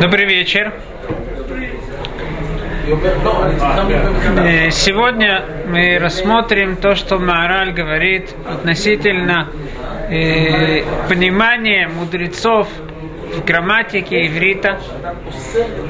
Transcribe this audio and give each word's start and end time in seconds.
Добрый 0.00 0.26
вечер. 0.26 0.72
Э, 4.36 4.70
сегодня 4.70 5.44
мы 5.68 5.98
рассмотрим 6.00 6.76
то, 6.76 6.96
что 6.96 7.18
Маораль 7.18 7.72
говорит 7.72 8.34
относительно 8.44 9.48
э, 10.08 10.82
понимания 11.08 11.86
мудрецов 11.88 12.66
в 13.36 13.44
грамматике 13.44 14.26
иврита, 14.26 14.80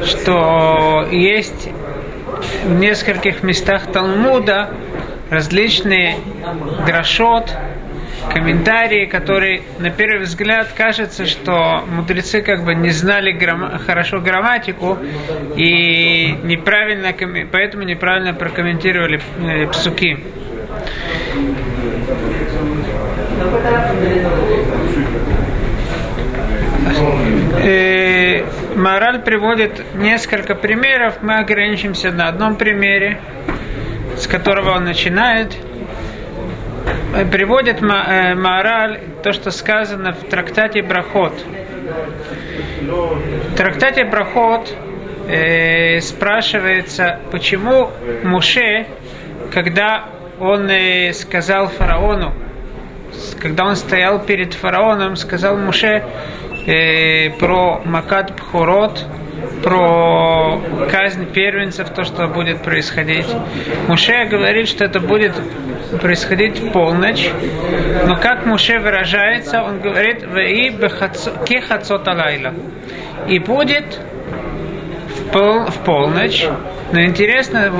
что 0.04 1.08
есть 1.10 1.70
в 2.64 2.74
нескольких 2.74 3.42
местах 3.42 3.86
Талмуда 3.92 4.74
различные 5.30 6.16
дрошот, 6.86 7.50
комментарии, 8.32 9.06
которые 9.06 9.62
на 9.78 9.90
первый 9.90 10.20
взгляд 10.20 10.72
кажется, 10.76 11.26
что 11.26 11.84
мудрецы 11.86 12.42
как 12.42 12.64
бы 12.64 12.74
не 12.74 12.90
знали 12.90 13.32
грамма, 13.32 13.78
хорошо 13.78 14.20
грамматику 14.20 14.98
и 15.56 16.36
неправильно, 16.44 17.14
поэтому 17.50 17.82
неправильно 17.82 18.32
прокомментировали 18.32 19.20
э, 19.40 19.66
псуки. 19.68 20.18
Э, 27.62 28.44
мораль 28.76 29.22
приводит 29.22 29.94
несколько 29.94 30.54
примеров, 30.54 31.18
мы 31.22 31.38
ограничимся 31.38 32.10
на 32.10 32.28
одном 32.28 32.56
примере, 32.56 33.20
с 34.16 34.26
которого 34.26 34.76
он 34.76 34.84
начинает– 34.84 35.56
приводит 37.30 37.82
э, 37.82 38.34
Маораль 38.34 39.00
то, 39.22 39.32
что 39.32 39.50
сказано 39.50 40.12
в 40.12 40.24
трактате 40.28 40.82
Брахот. 40.82 41.32
В 42.80 43.56
трактате 43.56 44.04
Брахот 44.04 44.74
э, 45.28 46.00
спрашивается, 46.00 47.20
почему 47.30 47.90
Муше, 48.22 48.86
когда 49.52 50.06
он 50.38 50.68
э, 50.70 51.12
сказал 51.12 51.68
фараону, 51.68 52.32
когда 53.40 53.64
он 53.66 53.76
стоял 53.76 54.20
перед 54.20 54.54
фараоном, 54.54 55.16
сказал 55.16 55.56
Муше 55.56 56.04
э, 56.66 57.30
про 57.38 57.82
Макат 57.84 58.36
Пхурот, 58.36 59.04
про 59.62 60.60
казнь 60.90 61.26
первенцев, 61.26 61.90
то, 61.90 62.04
что 62.04 62.26
будет 62.28 62.62
происходить. 62.62 63.26
Муше 63.88 64.24
говорит, 64.24 64.68
что 64.68 64.84
это 64.84 65.00
будет 65.00 65.32
происходить 66.00 66.60
в 66.60 66.70
полночь, 66.70 67.28
но 68.06 68.16
как 68.16 68.46
Муше 68.46 68.78
выражается, 68.78 69.62
он 69.62 69.80
говорит, 69.80 70.26
«Ваи 70.26 70.70
кехацот 71.46 72.06
алайла». 72.08 72.54
И 73.28 73.38
будет 73.38 74.00
в, 75.08 75.32
пол, 75.32 75.66
в 75.66 75.78
полночь. 75.84 76.46
Но 76.92 77.02
интересно, 77.02 77.70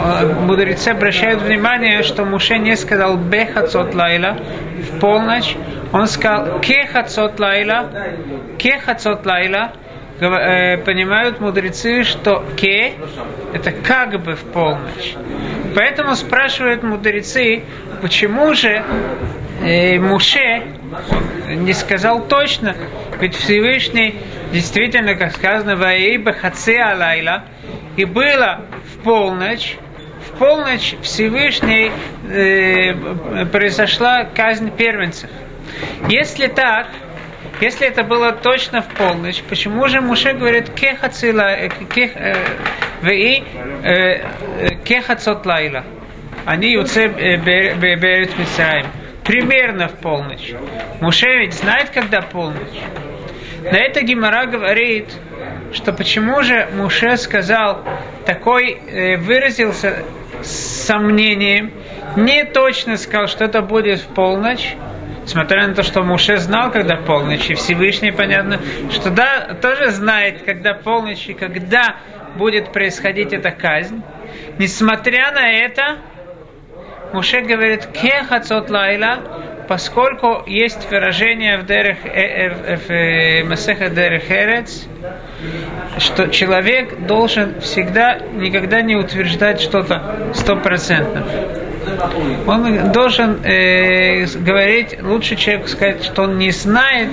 мудрецы 0.42 0.88
обращают 0.88 1.42
внимание, 1.42 2.02
что 2.02 2.24
Муше 2.24 2.58
не 2.58 2.76
сказал 2.76 3.16
«бехацот 3.16 3.94
лайла» 3.94 4.36
в 4.92 5.00
полночь, 5.00 5.56
он 5.92 6.06
сказал 6.06 6.60
«кехацот 6.60 7.40
лайла», 7.40 7.90
«кехацот 8.58 9.26
лайла», 9.26 9.72
понимают 10.20 11.40
мудрецы, 11.40 12.04
что 12.04 12.44
ке 12.56 12.94
это 13.52 13.72
как 13.72 14.20
бы 14.22 14.34
в 14.34 14.44
полночь. 14.44 15.16
Поэтому 15.74 16.14
спрашивают 16.14 16.82
мудрецы, 16.82 17.62
почему 18.02 18.54
же 18.54 18.82
э, 19.62 19.98
Муше 19.98 20.62
не 21.48 21.72
сказал 21.72 22.26
точно, 22.26 22.74
ведь 23.20 23.34
Всевышний 23.34 24.16
действительно, 24.52 25.14
как 25.14 25.32
сказано, 25.32 25.76
Ваиба 25.76 26.32
Хаце 26.32 26.76
Алайла, 26.78 27.44
и 27.96 28.04
было 28.04 28.62
в 28.92 29.02
полночь, 29.02 29.76
в 30.26 30.38
полночь 30.38 30.94
Всевышний 31.02 31.90
э, 32.28 32.94
произошла 33.46 34.24
казнь 34.24 34.70
первенцев. 34.70 35.30
Если 36.08 36.46
так, 36.46 36.88
если 37.60 37.86
это 37.86 38.02
было 38.02 38.32
точно 38.32 38.82
в 38.82 38.88
полночь, 38.88 39.42
почему 39.48 39.86
же 39.88 40.00
Муше 40.00 40.32
говорит 40.32 40.70
кехацила, 40.70 41.54
э, 41.54 41.68
кех, 41.94 42.12
э, 42.14 42.34
веи 43.02 43.44
э, 43.84 45.38
лайла? 45.44 45.84
Они 46.46 46.72
юце 46.72 47.08
берет 47.08 48.38
Мисраим. 48.38 48.86
Примерно 49.24 49.88
в 49.88 49.94
полночь. 49.94 50.52
Муше 51.00 51.28
ведь 51.38 51.54
знает, 51.54 51.90
когда 51.90 52.22
полночь. 52.22 52.80
На 53.62 53.76
это 53.76 54.02
Гимара 54.02 54.46
говорит, 54.46 55.10
что 55.72 55.92
почему 55.92 56.42
же 56.42 56.68
Муше 56.74 57.16
сказал, 57.18 57.84
такой 58.24 59.16
выразился 59.18 60.04
с 60.42 60.86
сомнением, 60.86 61.72
не 62.16 62.44
точно 62.44 62.96
сказал, 62.96 63.28
что 63.28 63.44
это 63.44 63.60
будет 63.60 64.00
в 64.00 64.06
полночь, 64.06 64.74
Смотря 65.30 65.68
на 65.68 65.74
то, 65.76 65.84
что 65.84 66.02
Муше 66.02 66.38
знал, 66.38 66.72
когда 66.72 66.96
полночь, 66.96 67.50
и 67.50 67.54
Всевышний, 67.54 68.10
понятно, 68.10 68.58
что 68.90 69.10
да, 69.10 69.56
тоже 69.62 69.90
знает, 69.92 70.42
когда 70.42 70.74
полночь 70.74 71.28
и 71.28 71.34
когда 71.34 71.98
будет 72.36 72.72
происходить 72.72 73.32
эта 73.32 73.52
казнь. 73.52 74.02
Несмотря 74.58 75.30
на 75.30 75.48
это, 75.48 75.98
Муше 77.12 77.42
говорит 77.42 77.86
«кехацот 77.86 78.70
лайла», 78.70 79.20
поскольку 79.68 80.42
есть 80.46 80.90
выражение 80.90 81.58
в, 81.58 81.64
дерех, 81.64 81.98
э, 82.06 82.10
э, 82.10 82.76
в 82.76 82.90
э, 82.90 83.44
Масеха 83.44 83.88
Дерех 83.88 84.28
Эрец, 84.28 84.88
что 85.98 86.26
человек 86.26 87.06
должен 87.06 87.60
всегда, 87.60 88.18
никогда 88.18 88.82
не 88.82 88.96
утверждать 88.96 89.60
что-то 89.60 90.32
стопроцентно 90.34 91.59
он 92.46 92.92
должен 92.92 93.44
э, 93.44 94.24
говорить, 94.38 94.98
лучше 95.02 95.36
человеку 95.36 95.68
сказать, 95.68 96.04
что 96.04 96.22
он 96.22 96.38
не 96.38 96.50
знает, 96.50 97.10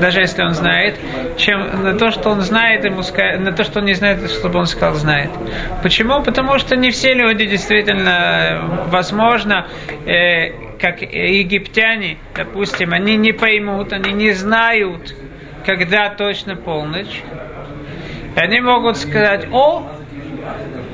даже 0.00 0.20
если 0.20 0.42
он 0.42 0.54
знает, 0.54 0.98
чем 1.36 1.82
на 1.82 1.94
то, 1.94 2.10
что 2.10 2.30
он 2.30 2.40
знает, 2.40 2.84
ему 2.84 3.02
сказать, 3.02 3.40
на 3.40 3.52
то, 3.52 3.64
что 3.64 3.80
он 3.80 3.86
не 3.86 3.94
знает, 3.94 4.30
чтобы 4.30 4.58
он 4.58 4.66
сказал 4.66 4.94
знает. 4.94 5.30
Почему? 5.82 6.22
Потому 6.22 6.58
что 6.58 6.76
не 6.76 6.90
все 6.90 7.14
люди 7.14 7.46
действительно, 7.46 8.86
возможно, 8.88 9.66
э, 10.06 10.52
как 10.80 11.02
египтяне, 11.02 12.18
допустим, 12.34 12.92
они 12.92 13.16
не 13.16 13.32
поймут, 13.32 13.92
они 13.92 14.12
не 14.12 14.32
знают, 14.32 15.14
когда 15.64 16.10
точно 16.10 16.56
полночь. 16.56 17.22
Они 18.34 18.60
могут 18.60 18.96
сказать, 18.96 19.46
о, 19.52 19.86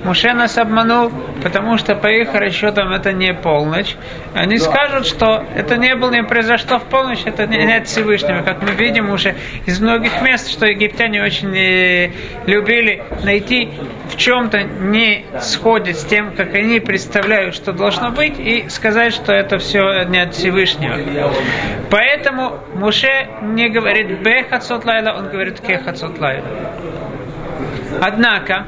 Муше 0.05 0.33
нас 0.33 0.57
обманул, 0.59 1.11
потому 1.43 1.77
что 1.77 1.95
по 1.95 2.07
их 2.07 2.35
расчетам 2.35 2.93
это 2.93 3.13
не 3.13 3.35
полночь. 3.35 3.97
Они 4.35 4.59
скажут, 4.59 5.07
что 5.07 5.45
это 5.55 5.77
не 5.77 5.95
было, 5.95 6.11
не 6.11 6.23
произошло 6.23 6.79
в 6.79 6.85
полночь, 6.85 7.23
это 7.25 7.47
не, 7.47 7.59
не 7.65 7.75
от 7.75 7.89
Всевышнего. 7.89 8.43
Как 8.43 8.63
мы 8.63 8.71
видим 8.71 9.11
уже 9.11 9.35
из 9.67 9.81
многих 9.81 10.23
мест, 10.23 10.51
что 10.51 10.67
египтяне 10.67 11.23
очень 11.23 11.55
э, 11.57 12.13
любили 12.47 13.03
найти 13.25 13.71
в 14.09 14.17
чем-то 14.17 14.63
не 14.63 15.25
сходит 15.41 15.99
с 15.99 16.05
тем, 16.05 16.35
как 16.35 16.55
они 16.55 16.81
представляют, 16.81 17.55
что 17.55 17.73
должно 17.73 18.11
быть, 18.11 18.39
и 18.39 18.69
сказать, 18.69 19.13
что 19.13 19.33
это 19.33 19.59
все 19.59 20.05
не 20.05 20.21
от 20.21 20.35
Всевышнего. 20.35 21.33
Поэтому 21.91 22.59
Муше 22.75 23.29
не 23.43 23.69
говорит 23.69 24.21
«бехацот 24.21 24.85
лайла», 24.85 25.15
он 25.19 25.29
говорит 25.29 25.61
«кехацот 25.61 26.19
лайла». 26.19 26.47
Однако, 28.01 28.67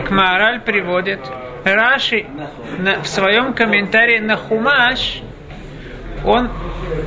как 0.00 0.12
Маораль 0.12 0.60
приводит, 0.60 1.18
Раши 1.64 2.24
в 3.02 3.06
своем 3.06 3.52
комментарии 3.52 4.20
на 4.20 4.36
Хумаш, 4.36 5.22
он 6.24 6.50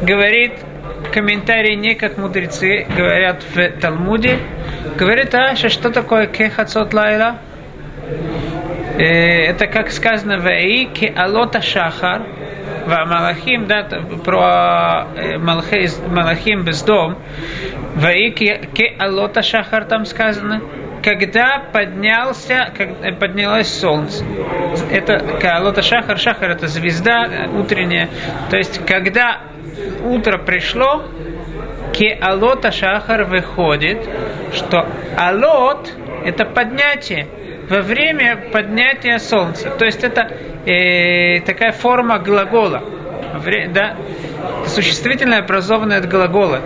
говорит, 0.01 0.51
комментарий 1.13 1.77
не 1.77 1.95
как 1.95 2.17
мудрецы 2.17 2.85
говорят 2.97 3.45
в 3.55 3.69
Талмуде, 3.79 4.39
говорит 4.97 5.33
Раша, 5.33 5.69
что 5.69 5.89
такое 5.89 6.27
кехацот 6.27 6.93
лайла? 6.93 7.37
Э, 8.97 9.45
это 9.51 9.67
как 9.67 9.89
сказано 9.89 10.39
в 10.39 10.47
Эй, 10.47 10.87
ке 10.87 11.13
алота 11.15 11.61
шахар, 11.61 12.23
в 12.85 12.89
Малахим, 12.89 13.67
да, 13.67 13.87
про 14.25 15.07
э, 15.15 15.37
Малахим 15.37 16.65
без 16.65 16.83
дом, 16.83 17.17
в 17.95 18.05
Эй, 18.05 18.31
ке 18.31 18.95
алота 18.99 19.41
шахар 19.41 19.85
там 19.85 20.03
сказано, 20.03 20.61
когда 21.03 21.63
поднялся, 21.71 22.71
как, 22.77 23.19
поднялось 23.19 23.73
солнце. 23.73 24.23
Это 24.91 25.19
Каалота 25.41 25.81
Шахар. 25.81 26.17
Шахар 26.17 26.51
это 26.51 26.67
звезда 26.67 27.29
утренняя. 27.57 28.09
То 28.49 28.57
есть, 28.57 28.85
когда 28.85 29.41
утро 30.03 30.37
пришло, 30.37 31.03
Кеалота 31.93 32.71
Шахар 32.71 33.23
выходит, 33.23 34.07
что 34.53 34.87
Алот 35.17 35.91
это 36.25 36.45
поднятие 36.45 37.27
во 37.69 37.81
время 37.81 38.49
поднятия 38.51 39.17
солнца. 39.19 39.69
То 39.71 39.85
есть 39.85 40.03
это 40.03 40.29
э, 40.65 41.41
такая 41.41 41.71
форма 41.71 42.19
глагола. 42.19 42.83
Да? 43.69 43.95
Существительное 44.67 45.39
образованное 45.39 45.99
от 45.99 46.07
глагола. 46.07 46.61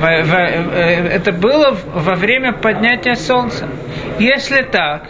Это 0.00 1.32
было 1.32 1.76
во 1.94 2.14
время 2.14 2.52
поднятия 2.52 3.14
солнца. 3.14 3.68
Если 4.18 4.62
так, 4.62 5.04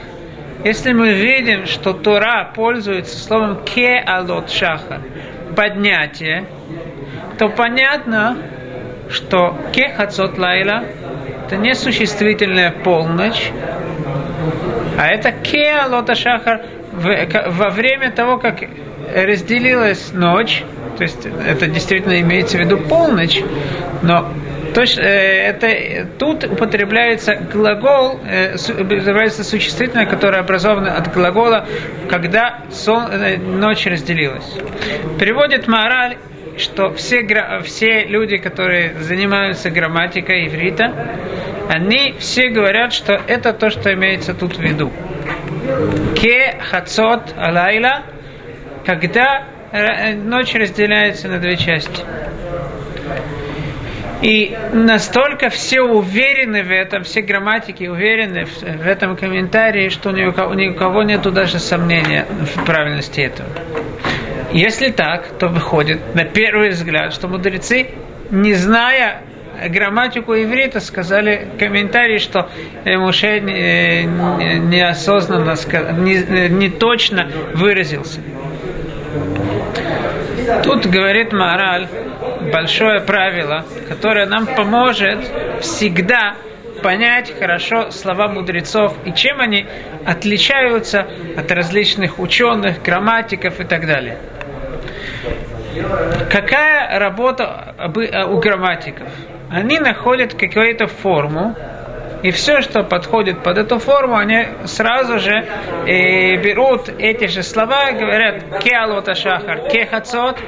если 0.65 0.93
мы 0.93 1.13
видим, 1.13 1.67
что 1.67 1.93
Тора 1.93 2.51
пользуется 2.55 3.19
словом 3.19 3.65
ке 3.65 3.99
алот 3.99 4.51
шахар, 4.51 5.01
поднятие, 5.57 6.47
то 7.39 7.49
понятно, 7.49 8.39
что 9.11 9.57
ке 9.73 9.91
хацот 9.91 10.39
лайла 10.39 10.85
это 11.47 11.57
не 11.57 11.75
существительная 11.75 12.71
полночь, 12.71 13.51
а 14.99 15.09
это 15.09 15.33
ке 15.33 15.73
алот 15.73 16.17
шахар 16.17 16.63
во 16.93 17.71
время 17.71 18.11
того, 18.11 18.39
как 18.39 18.63
разделилась 19.15 20.13
ночь, 20.13 20.65
то 20.97 21.03
есть 21.03 21.27
это 21.27 21.67
действительно 21.67 22.21
имеется 22.21 22.57
в 22.57 22.61
виду 22.61 22.79
полночь, 22.79 23.43
но 24.03 24.31
то 24.75 24.81
есть, 24.81 24.99
э, 24.99 25.03
это, 25.03 26.09
тут 26.19 26.43
употребляется 26.44 27.37
глагол, 27.37 28.19
э, 28.29 28.56
употребляется 28.56 29.44
существительное, 29.44 30.05
которое 30.05 30.41
образовано 30.41 30.97
от 30.97 31.15
глагола, 31.15 31.65
когда 32.11 32.65
сон, 32.71 33.05
э, 33.12 33.37
ночь 33.37 33.87
разделилась. 33.87 34.53
Переводит 35.21 35.69
мораль, 35.69 36.17
что 36.59 36.93
все, 36.94 37.25
все 37.62 38.05
люди, 38.06 38.37
которые 38.38 38.94
занимаются 38.94 39.71
грамматикой 39.71 40.49
иврита, 40.49 40.93
они 41.69 42.17
все 42.19 42.49
говорят, 42.49 42.93
что 42.93 43.21
это 43.29 43.53
то, 43.53 43.71
что 43.71 43.94
имеется 43.94 44.35
тут 44.35 44.56
в 44.56 44.61
виду. 44.61 44.93
Ке 46.17 46.59
хацот 46.61 47.32
алайла, 47.37 48.03
когда 48.85 49.44
ночь 50.17 50.55
разделяется 50.55 51.29
на 51.29 51.38
две 51.38 51.56
части. 51.56 52.03
И 54.25 54.56
настолько 54.73 55.50
все 55.50 55.82
уверены 55.82 56.62
в 56.62 56.71
этом, 56.71 57.05
все 57.05 57.21
грамматики 57.21 57.85
уверены 57.85 58.47
в, 58.47 58.87
этом 58.87 59.17
комментарии, 59.17 59.91
что 59.91 60.12
ни 60.12 60.25
у, 60.25 60.32
кого, 60.32 60.55
ни 60.55 60.69
у 60.69 60.75
кого 60.75 61.03
нету 61.03 61.31
даже 61.31 61.59
сомнения 61.59 62.26
в 62.56 62.65
правильности 62.65 63.21
этого. 63.21 63.50
Если 64.50 64.88
так, 64.88 65.26
то 65.38 65.49
выходит 65.49 66.15
на 66.15 66.25
первый 66.25 66.71
взгляд, 66.71 67.12
что 67.12 67.29
мудрецы, 67.29 67.88
не 68.31 68.55
зная 68.55 69.21
грамматику 69.69 70.32
иврита, 70.32 70.81
сказали 70.81 71.47
комментарий, 71.59 72.19
что 72.19 72.49
Муше 72.87 73.41
неосознанно, 73.41 75.55
не, 75.99 76.49
не 76.49 76.71
точно 76.71 77.29
выразился. 77.53 78.21
Тут 80.62 80.87
говорит 80.87 81.32
мораль, 81.32 81.88
большое 82.52 83.00
правило, 83.00 83.64
которое 83.88 84.26
нам 84.26 84.46
поможет 84.46 85.19
всегда 85.61 86.35
понять 86.82 87.32
хорошо 87.38 87.91
слова 87.91 88.29
мудрецов 88.29 88.96
и 89.05 89.12
чем 89.12 89.41
они 89.41 89.67
отличаются 90.05 91.06
от 91.37 91.50
различных 91.50 92.19
ученых, 92.19 92.82
грамматиков 92.82 93.61
и 93.61 93.64
так 93.64 93.87
далее. 93.87 94.19
Какая 96.31 96.99
работа 96.99 97.75
у 98.29 98.38
грамматиков? 98.38 99.08
Они 99.50 99.79
находят 99.79 100.35
какую-то 100.35 100.87
форму, 100.87 101.56
и 102.25 102.31
все, 102.31 102.62
что 102.62 102.82
подходит 102.82 103.43
под 103.43 103.59
эту 103.59 103.79
форму, 103.79 104.17
они 104.17 104.47
сразу 104.65 105.19
же 105.19 105.47
э, 105.87 106.37
берут 106.37 106.88
эти 106.99 107.26
же 107.26 107.43
слова, 107.43 107.93
говорят 107.93 108.61
кеалота 108.61 109.15
шахар, 109.15 109.69
кехацот, 109.69 110.38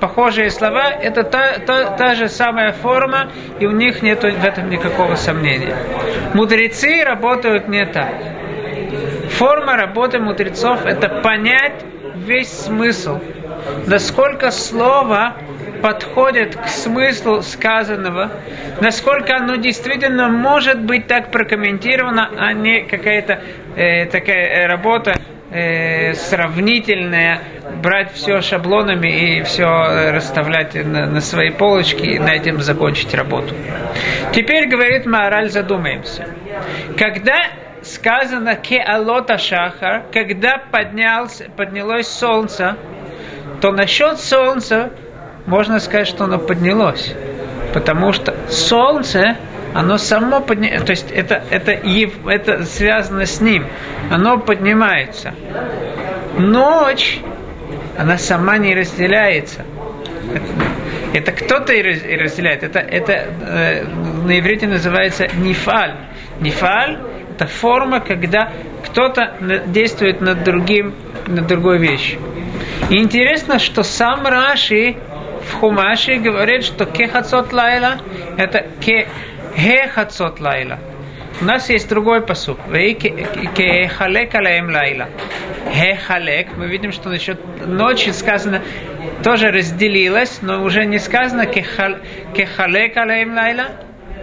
похожие 0.00 0.50
слова, 0.50 0.90
это 0.90 1.24
та, 1.24 1.58
та, 1.66 1.96
та 1.96 2.14
же 2.14 2.28
самая 2.28 2.72
форма, 2.72 3.30
и 3.58 3.64
у 3.64 3.70
них 3.70 4.02
нет 4.02 4.22
в 4.22 4.44
этом 4.44 4.68
никакого 4.68 5.14
сомнения. 5.14 5.74
Мудрецы 6.34 7.02
работают 7.02 7.68
не 7.68 7.86
так. 7.86 8.12
Форма 9.30 9.78
работы 9.78 10.18
мудрецов– 10.18 10.80
это 10.84 11.08
понять 11.08 11.86
весь 12.16 12.52
смысл, 12.52 13.18
насколько 13.86 14.50
слово 14.50 15.36
подходит 15.84 16.56
к 16.56 16.66
смыслу 16.66 17.42
сказанного, 17.42 18.30
насколько 18.80 19.36
оно 19.36 19.56
действительно 19.56 20.30
может 20.30 20.80
быть 20.80 21.06
так 21.06 21.30
прокомментировано, 21.30 22.30
а 22.38 22.54
не 22.54 22.84
какая-то 22.84 23.42
э, 23.76 24.06
такая 24.06 24.62
э, 24.62 24.66
работа 24.66 25.14
э, 25.50 26.14
сравнительная, 26.14 27.40
брать 27.82 28.12
все 28.12 28.40
шаблонами 28.40 29.08
и 29.08 29.42
все 29.42 30.10
расставлять 30.10 30.74
на, 30.74 31.04
на 31.04 31.20
свои 31.20 31.50
полочки 31.50 32.06
и 32.14 32.18
на 32.18 32.34
этом 32.34 32.62
закончить 32.62 33.12
работу. 33.12 33.54
Теперь, 34.32 34.66
говорит 34.66 35.04
Маораль, 35.04 35.50
задумаемся. 35.50 36.28
Когда 36.96 37.48
сказано 37.82 38.56
ке 38.56 38.80
алота 38.80 39.36
шахар, 39.36 40.04
когда 40.14 40.56
поднялся, 40.56 41.44
поднялось 41.54 42.08
солнце, 42.08 42.78
то 43.60 43.70
насчет 43.70 44.18
солнца 44.18 44.90
можно 45.46 45.78
сказать, 45.80 46.08
что 46.08 46.24
оно 46.24 46.38
поднялось. 46.38 47.14
Потому 47.72 48.12
что 48.12 48.34
солнце, 48.48 49.36
оно 49.74 49.98
само 49.98 50.40
поднимается, 50.40 50.86
то 50.86 50.90
есть 50.92 51.10
это, 51.10 51.42
это, 51.50 51.72
это 51.72 52.64
связано 52.64 53.26
с 53.26 53.40
ним, 53.40 53.66
оно 54.10 54.38
поднимается. 54.38 55.34
Ночь, 56.38 57.20
она 57.98 58.16
сама 58.18 58.58
не 58.58 58.74
разделяется. 58.74 59.64
Это, 60.32 60.46
это 61.12 61.32
кто-то 61.32 61.72
и 61.72 61.82
разделяет. 62.16 62.62
Это, 62.62 62.78
это 62.78 63.12
э, 63.12 63.84
на 63.84 64.38
иврите 64.38 64.66
называется 64.66 65.28
нифаль. 65.36 65.94
Нифаль– 66.40 66.98
это 67.34 67.46
форма, 67.46 68.00
когда 68.00 68.52
кто-то 68.84 69.34
действует 69.66 70.20
над 70.20 70.44
другим, 70.44 70.94
над 71.26 71.46
другой 71.46 71.78
вещью. 71.78 72.20
И 72.90 72.98
интересно, 72.98 73.58
что 73.58 73.82
сам 73.82 74.26
Раши 74.26 74.96
в 75.48 75.54
Хумаши 75.54 76.16
говорит, 76.16 76.64
что 76.64 76.86
кехацот 76.86 77.52
лайла 77.52 77.98
это 78.36 78.66
кехацот 78.80 80.40
лайла. 80.40 80.78
У 81.40 81.44
нас 81.44 81.68
есть 81.68 81.88
другой 81.88 82.20
посук. 82.24 82.58
Кехалек 82.68 84.34
алаем 84.34 84.70
лайла. 84.70 85.08
Хехалек. 85.72 86.56
Мы 86.56 86.68
видим, 86.68 86.92
что 86.92 87.08
насчет 87.08 87.38
ночи 87.66 88.10
сказано, 88.10 88.62
тоже 89.24 89.50
разделилась, 89.50 90.38
но 90.42 90.62
уже 90.62 90.84
не 90.84 90.98
сказано 90.98 91.46
кехалек 91.46 92.96
алаем 92.96 93.34
лайла. 93.34 93.66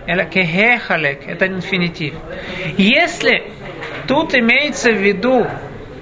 Это 0.08 0.24
кехалек. 0.24 1.28
Это 1.28 1.48
инфинитив. 1.48 2.14
Если 2.78 3.44
тут 4.08 4.34
имеется 4.34 4.92
в 4.92 4.98
виду 4.98 5.48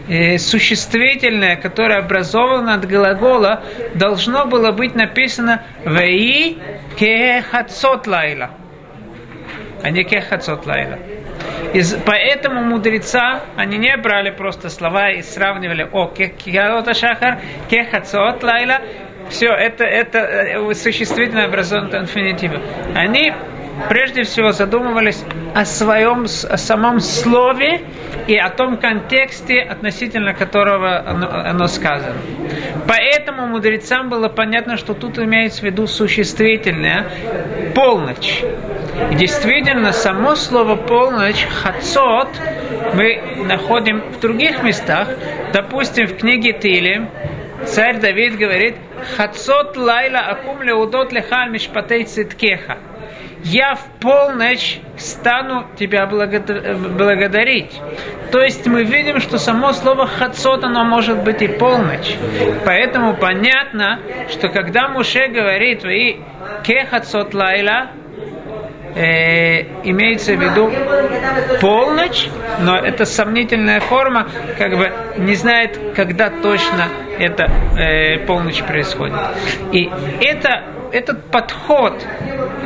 Э, 0.09 0.39
существительное, 0.39 1.55
которое 1.55 1.99
образовано 1.99 2.73
от 2.73 2.85
глагола, 2.87 3.61
должно 3.93 4.45
было 4.45 4.71
быть 4.71 4.95
написано 4.95 5.61
«Веи 5.85 6.57
кехацот 6.97 8.07
лайла», 8.07 8.49
а 9.83 9.91
не 9.91 10.03
«кехацот 10.03 10.65
лайла». 10.65 10.97
И 11.75 11.83
поэтому 12.07 12.63
мудреца, 12.63 13.41
они 13.55 13.77
не 13.77 13.95
брали 13.97 14.31
просто 14.31 14.69
слова 14.69 15.11
и 15.11 15.21
сравнивали 15.21 15.87
«О, 15.91 16.07
кехалота 16.07 16.95
шахар, 16.95 17.39
кехацот 17.69 18.41
лайла», 18.41 18.81
все, 19.29 19.49
это, 19.51 19.83
это 19.83 20.17
э, 20.17 20.73
существительное 20.73 21.45
образовано 21.45 21.97
инфинитива. 21.97 22.59
Они 22.95 23.31
прежде 23.87 24.23
всего 24.23 24.51
задумывались 24.51 25.23
о 25.55 25.65
своем, 25.65 26.23
о 26.23 26.57
самом 26.57 26.99
слове 26.99 27.81
и 28.27 28.35
о 28.35 28.49
том 28.49 28.77
контексте, 28.77 29.61
относительно 29.61 30.33
которого 30.33 30.99
оно, 31.07 31.29
оно 31.31 31.67
сказано. 31.67 32.17
Поэтому 32.87 33.47
мудрецам 33.47 34.09
было 34.09 34.27
понятно, 34.27 34.77
что 34.77 34.93
тут 34.93 35.17
имеется 35.19 35.61
в 35.61 35.63
виду 35.63 35.87
существительное 35.87 37.09
полночь. 37.75 38.43
И 39.11 39.15
действительно, 39.15 39.93
само 39.93 40.35
слово 40.35 40.75
полночь, 40.75 41.45
хацот, 41.45 42.29
мы 42.93 43.45
находим 43.45 44.01
в 44.11 44.19
других 44.19 44.61
местах, 44.63 45.07
допустим, 45.53 46.07
в 46.07 46.17
книге 46.17 46.53
Тилим, 46.53 47.09
царь 47.65 47.99
Давид 47.99 48.37
говорит, 48.37 48.75
хацот 49.15 49.77
лайла 49.77 50.19
акум 50.19 50.61
леудот 50.61 51.13
лехаль 51.13 51.49
мишпатей 51.49 52.03
циткеха 52.03 52.77
я 53.43 53.75
в 53.75 53.85
полночь 53.99 54.79
стану 54.97 55.65
тебя 55.77 56.05
благодарить. 56.07 57.79
То 58.31 58.41
есть 58.41 58.65
мы 58.67 58.83
видим, 58.83 59.19
что 59.19 59.37
само 59.37 59.73
слово 59.73 60.07
хацот, 60.07 60.63
оно 60.63 60.83
может 60.83 61.23
быть 61.23 61.41
и 61.41 61.47
полночь. 61.47 62.15
Поэтому 62.65 63.15
понятно, 63.15 63.99
что 64.29 64.49
когда 64.49 64.89
Муше 64.89 65.27
говорит, 65.27 65.83
вы 65.83 66.19
ке 66.63 66.85
хацот 66.85 67.33
лайла, 67.33 67.91
э, 68.95 69.61
имеется 69.83 70.33
в 70.33 70.41
виду 70.41 70.71
полночь, 71.59 72.27
но 72.61 72.77
это 72.77 73.05
сомнительная 73.05 73.79
форма, 73.79 74.27
как 74.57 74.77
бы 74.77 74.91
не 75.17 75.35
знает, 75.35 75.79
когда 75.95 76.29
точно 76.29 76.89
эта 77.17 77.51
э, 77.77 78.19
полночь 78.25 78.61
происходит. 78.63 79.15
И 79.71 79.89
это 80.21 80.63
этот 80.91 81.25
подход, 81.31 82.05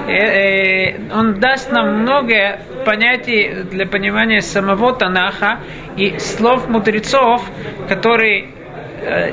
э, 0.07 0.11
э, 0.11 1.13
он 1.13 1.39
даст 1.39 1.71
нам 1.71 2.01
многое 2.01 2.61
понятий 2.85 3.63
для 3.71 3.85
понимания 3.85 4.41
самого 4.41 4.93
Танаха 4.93 5.59
и 5.97 6.17
слов 6.19 6.67
мудрецов, 6.69 7.49
которые 7.87 8.49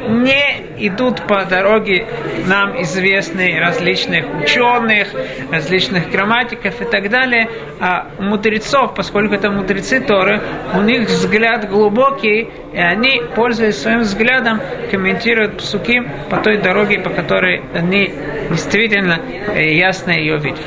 не 0.09 0.87
идут 0.87 1.27
по 1.27 1.45
дороге 1.45 2.07
нам 2.47 2.81
известной 2.83 3.59
различных 3.59 4.25
ученых, 4.43 5.09
различных 5.51 6.11
грамматиков 6.11 6.81
и 6.81 6.85
так 6.85 7.09
далее, 7.11 7.49
а 7.81 8.11
мудрецов, 8.19 8.95
поскольку 8.95 9.35
это 9.35 9.51
мудрецы 9.51 10.01
Торы, 10.01 10.41
у 10.75 10.81
них 10.81 11.09
взгляд 11.09 11.69
глубокий, 11.69 12.49
и 12.73 12.79
они, 12.79 13.23
пользуясь 13.35 13.77
своим 13.77 14.01
взглядом, 14.01 14.61
комментируют 14.91 15.59
псуки 15.59 16.03
по 16.29 16.39
той 16.39 16.59
дороге, 16.59 17.01
по 17.01 17.11
которой 17.11 17.63
они 17.75 18.13
действительно 18.51 19.21
э, 19.55 19.75
ясно 19.75 20.11
ее 20.11 20.39
видят. 20.39 20.61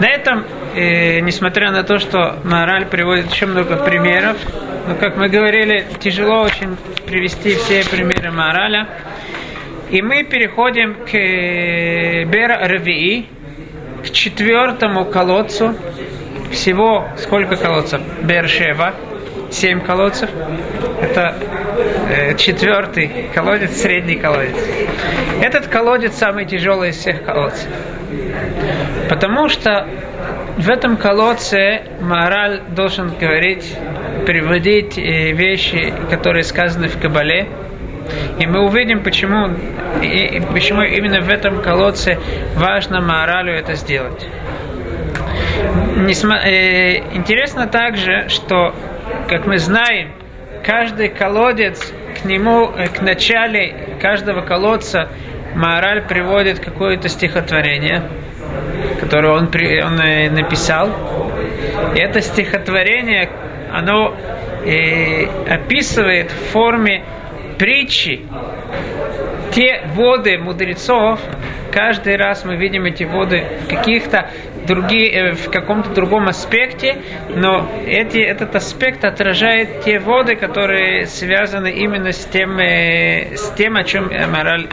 На 0.00 0.08
этом, 0.08 0.44
э, 0.74 1.20
несмотря 1.20 1.70
на 1.70 1.82
то, 1.82 1.98
что 1.98 2.36
мораль 2.44 2.86
приводит 2.86 3.30
еще 3.30 3.46
много 3.46 3.76
примеров, 3.76 4.36
но, 4.86 4.94
как 4.96 5.16
мы 5.16 5.28
говорили, 5.28 5.86
тяжело 5.98 6.42
очень 6.42 6.76
привести 7.06 7.54
все 7.54 7.82
примеры 7.88 8.30
мораля. 8.30 8.86
И 9.90 10.02
мы 10.02 10.24
переходим 10.24 10.94
к 10.94 11.14
э, 11.14 12.24
Бер 12.24 12.50
Равии, 12.50 13.26
к 14.02 14.10
четвертому 14.10 15.06
колодцу. 15.06 15.74
Всего 16.50 17.08
сколько 17.16 17.56
колодцев? 17.56 18.00
Бершева. 18.22 18.94
Семь 19.50 19.80
колодцев. 19.80 20.28
Это 21.00 21.36
э, 22.10 22.36
четвертый 22.36 23.30
колодец, 23.34 23.80
средний 23.80 24.16
колодец. 24.16 24.56
Этот 25.40 25.68
колодец 25.68 26.14
самый 26.14 26.44
тяжелый 26.44 26.90
из 26.90 26.96
всех 26.96 27.24
колодцев. 27.24 27.68
Потому 29.08 29.48
что 29.48 29.86
в 30.56 30.68
этом 30.68 30.96
колодце 30.96 31.82
мораль 32.00 32.62
должен 32.68 33.12
говорить, 33.18 33.76
приводить 34.24 34.98
э, 34.98 35.32
вещи, 35.32 35.92
которые 36.10 36.44
сказаны 36.44 36.88
в 36.88 36.98
Кабале. 37.00 37.48
И 38.38 38.46
мы 38.46 38.60
увидим, 38.60 39.02
почему, 39.02 39.48
и, 40.02 40.42
почему 40.52 40.82
именно 40.82 41.20
в 41.20 41.28
этом 41.30 41.62
колодце 41.62 42.18
важно 42.54 43.00
моралю 43.00 43.52
это 43.54 43.74
сделать. 43.74 44.26
Э, 45.96 46.96
интересно 47.14 47.66
также, 47.66 48.28
что, 48.28 48.74
как 49.28 49.46
мы 49.46 49.58
знаем, 49.58 50.12
каждый 50.64 51.08
колодец, 51.08 51.92
к 52.20 52.24
нему, 52.24 52.70
э, 52.76 52.88
к 52.88 53.00
начале 53.00 53.96
каждого 54.00 54.42
колодца 54.42 55.08
мораль 55.54 56.02
приводит 56.02 56.60
какое-то 56.60 57.08
стихотворение– 57.08 58.02
которое 59.00 59.32
он, 59.32 59.48
он 59.48 60.34
написал. 60.34 60.90
И 61.94 61.98
это 61.98 62.20
стихотворение, 62.20 63.30
оно 63.74 64.14
э, 64.64 65.26
описывает 65.48 66.30
в 66.30 66.52
форме 66.52 67.04
притчи. 67.58 68.20
Те 69.52 69.82
воды 69.94 70.38
мудрецов, 70.38 71.20
каждый 71.72 72.16
раз 72.16 72.44
мы 72.44 72.56
видим 72.56 72.84
эти 72.84 73.02
воды 73.02 73.44
в 73.64 73.68
каких-то 73.68 74.30
другие, 74.66 75.10
э, 75.10 75.32
в 75.32 75.50
каком-то 75.50 75.90
другом 75.90 76.28
аспекте, 76.28 76.96
но 77.34 77.70
эти, 77.86 78.18
этот 78.18 78.54
аспект 78.56 79.04
отражает 79.04 79.82
те 79.82 79.98
воды, 79.98 80.36
которые 80.36 81.06
связаны 81.06 81.70
именно 81.70 82.12
с 82.12 82.24
тем, 82.26 82.58
с 82.58 83.54
тем 83.56 83.76
о 83.76 83.84
чем 83.84 84.10
мораль 84.30 84.68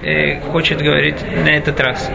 хочет 0.52 0.82
говорить 0.82 1.22
на 1.46 1.50
этот 1.50 1.80
раз. 1.80 2.10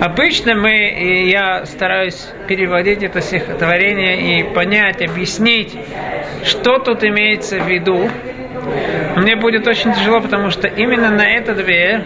Обычно 0.00 0.56
мы, 0.56 1.28
я 1.30 1.64
стараюсь 1.64 2.28
переводить 2.48 3.04
это 3.04 3.20
стихотворение 3.20 4.40
и 4.40 4.52
понять, 4.52 5.00
объяснить, 5.00 5.78
что 6.44 6.78
тут 6.78 7.04
имеется 7.04 7.60
в 7.60 7.68
виду. 7.68 8.10
Мне 9.16 9.36
будет 9.36 9.66
очень 9.68 9.92
тяжело, 9.94 10.20
потому 10.20 10.50
что 10.50 10.66
именно 10.66 11.10
на 11.10 11.24
этот 11.24 11.64
веер 11.64 12.02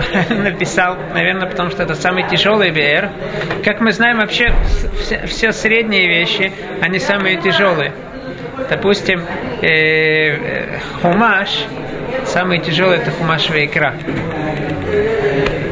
написал, 0.30 0.96
наверное, 1.12 1.48
потому 1.48 1.70
что 1.70 1.82
это 1.82 1.94
самый 1.94 2.28
тяжелый 2.28 2.70
веер. 2.70 3.10
Как 3.64 3.80
мы 3.80 3.92
знаем, 3.92 4.18
вообще 4.18 4.52
все, 5.00 5.26
все 5.26 5.52
средние 5.52 6.08
вещи, 6.08 6.52
они 6.80 6.98
самые 6.98 7.36
тяжелые. 7.36 7.92
Допустим, 8.70 9.20
э, 9.60 9.66
э, 9.66 10.78
хумаш, 11.00 11.64
самый 12.24 12.58
тяжелый 12.58 12.98
это 12.98 13.10
хумаш 13.10 13.50
вейкра 13.50 13.94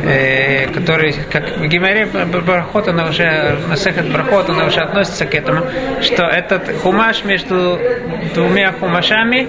э, 0.05 0.67
который, 0.73 1.15
как 1.31 1.59
в 1.59 1.67
Гимаре 1.67 2.07
Бархот, 2.07 2.89
она 2.89 3.09
уже, 3.09 3.59
Масехет 3.69 4.11
Бархот, 4.11 4.49
она 4.49 4.67
уже 4.67 4.81
относится 4.81 5.27
к 5.27 5.35
этому, 5.35 5.67
что 6.03 6.25
этот 6.25 6.69
хумаш 6.83 7.25
между 7.25 7.79
двумя 8.35 8.73
хумашами, 8.73 9.49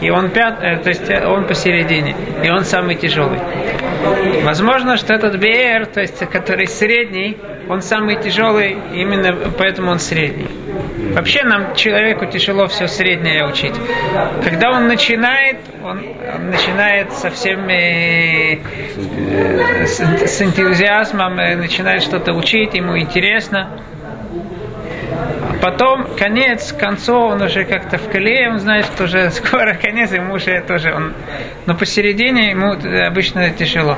и 0.00 0.10
он 0.10 0.30
пят, 0.30 0.58
э, 0.62 0.78
то 0.78 0.88
есть 0.88 1.10
он 1.10 1.46
посередине, 1.46 2.14
и 2.42 2.50
он 2.50 2.64
самый 2.64 2.94
тяжелый. 2.94 3.40
Возможно, 4.42 4.96
что 4.96 5.14
этот 5.14 5.38
БР, 5.38 5.86
то 5.86 6.00
есть 6.00 6.18
который 6.30 6.66
средний, 6.66 7.36
он 7.68 7.82
самый 7.82 8.16
тяжелый, 8.16 8.78
именно 8.94 9.36
поэтому 9.58 9.90
он 9.90 9.98
средний. 9.98 10.48
Вообще 11.12 11.42
нам, 11.44 11.74
человеку, 11.74 12.26
тяжело 12.26 12.66
все 12.66 12.86
среднее 12.86 13.46
учить. 13.46 13.74
Когда 14.44 14.70
он 14.70 14.88
начинает, 14.88 15.56
он, 15.82 16.02
он 16.34 16.50
начинает 16.50 17.12
совсем 17.12 17.68
э, 17.68 18.58
э, 18.96 19.86
с, 19.86 20.00
с 20.00 20.42
энтузиазмом, 20.42 21.38
э, 21.38 21.56
начинает 21.56 22.02
что-то 22.02 22.32
учить, 22.32 22.74
ему 22.74 22.98
интересно. 22.98 23.80
Потом 25.60 26.14
конец, 26.16 26.72
к 26.72 26.78
концу 26.78 27.14
он 27.14 27.42
уже 27.42 27.64
как-то 27.64 27.98
в 27.98 28.08
колее, 28.10 28.50
он 28.50 28.58
знает, 28.58 28.86
что 28.86 29.04
уже 29.04 29.30
скоро 29.32 29.74
конец, 29.74 30.12
ему 30.12 30.34
уже 30.34 30.60
тоже 30.60 30.94
он... 30.94 31.14
Но 31.66 31.74
посередине 31.74 32.50
ему 32.50 32.72
обычно 33.06 33.50
тяжело. 33.50 33.96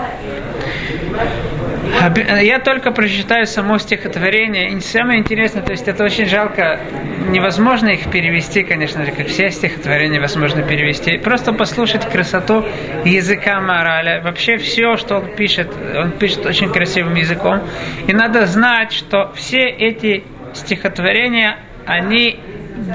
Я 2.40 2.60
только 2.60 2.92
прочитаю 2.92 3.46
само 3.46 3.78
стихотворение. 3.78 4.70
И 4.70 4.80
самое 4.80 5.20
интересное, 5.20 5.62
то 5.62 5.72
есть 5.72 5.86
это 5.86 6.04
очень 6.04 6.26
жалко, 6.26 6.80
невозможно 7.28 7.88
их 7.88 8.10
перевести, 8.10 8.62
конечно 8.62 9.04
же, 9.04 9.12
как 9.12 9.26
все 9.26 9.50
стихотворения 9.50 10.20
возможно 10.20 10.62
перевести. 10.62 11.18
Просто 11.18 11.52
послушать 11.52 12.08
красоту 12.08 12.64
языка 13.04 13.60
мораля. 13.60 14.22
Вообще 14.22 14.56
все, 14.56 14.96
что 14.96 15.16
он 15.18 15.34
пишет, 15.36 15.68
он 15.94 16.12
пишет 16.12 16.46
очень 16.46 16.72
красивым 16.72 17.14
языком. 17.14 17.60
И 18.06 18.12
надо 18.14 18.46
знать, 18.46 18.92
что 18.92 19.32
все 19.34 19.66
эти 19.66 20.24
стихотворения, 20.54 21.58
они 21.86 22.38